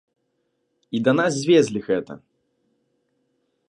[0.97, 2.13] І да нас звезлі гэта.